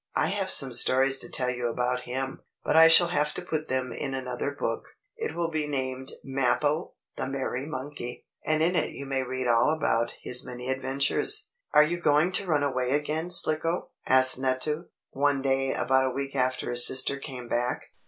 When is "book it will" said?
4.49-5.51